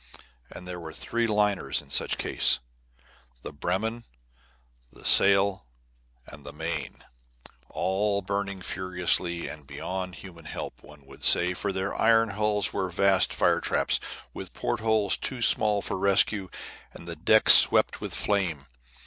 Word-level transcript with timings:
And 0.51 0.67
here 0.67 0.79
were 0.79 0.93
three 0.93 1.27
liners 1.27 1.79
in 1.79 1.91
such 1.91 2.17
case, 2.17 2.57
the 3.43 3.53
Bremen, 3.53 4.05
the 4.91 5.05
Saale, 5.05 5.61
and 6.25 6.43
the 6.43 6.51
Main, 6.51 7.03
all 7.69 8.23
burning 8.23 8.63
furiously 8.63 9.47
and 9.47 9.67
beyond 9.67 10.15
human 10.15 10.45
help, 10.45 10.81
one 10.81 11.05
would 11.05 11.23
say, 11.23 11.53
for 11.53 11.71
their 11.71 11.93
iron 11.95 12.29
hulls 12.29 12.73
were 12.73 12.89
vast 12.89 13.31
fire 13.31 13.61
traps, 13.61 13.99
with 14.33 14.55
port 14.55 14.79
holes 14.79 15.17
too 15.17 15.39
small 15.39 15.83
for 15.83 15.99
rescue, 15.99 16.49
and 16.95 17.07
the 17.07 17.15
decks 17.15 17.53
swept 17.53 18.01
with 18.01 18.15
flame. 18.15 18.65